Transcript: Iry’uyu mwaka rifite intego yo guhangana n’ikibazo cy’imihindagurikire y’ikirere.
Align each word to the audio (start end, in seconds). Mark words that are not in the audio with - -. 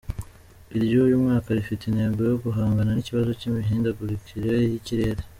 Iry’uyu 0.77 1.21
mwaka 1.23 1.49
rifite 1.57 1.81
intego 1.85 2.19
yo 2.29 2.35
guhangana 2.43 2.89
n’ikibazo 2.93 3.29
cy’imihindagurikire 3.39 4.51
y’ikirere. 4.71 5.21